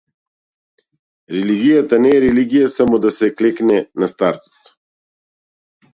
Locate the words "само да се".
2.77-3.31